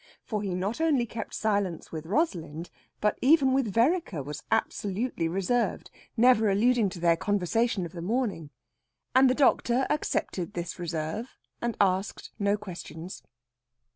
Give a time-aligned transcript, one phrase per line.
[0.23, 5.91] For he not only kept silence with Rosalind, but even with Vereker was absolutely reserved,
[6.17, 8.49] never alluding to their conversation of the morning.
[9.13, 13.21] And the doctor accepted this reserve, and asked no questions.